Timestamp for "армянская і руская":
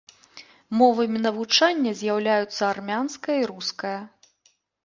2.73-3.97